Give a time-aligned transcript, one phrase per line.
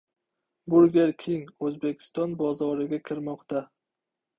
[0.75, 3.69] Burger King O‘zbekiston bozoriga kirmoqda